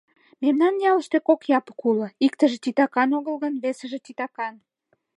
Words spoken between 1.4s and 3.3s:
Япык уло: иктыже титакан